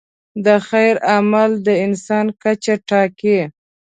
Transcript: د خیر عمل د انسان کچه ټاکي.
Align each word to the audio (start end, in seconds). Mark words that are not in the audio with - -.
د 0.45 0.47
خیر 0.67 0.95
عمل 1.13 1.51
د 1.65 1.67
انسان 1.85 2.25
کچه 2.41 2.75
ټاکي. 2.89 3.39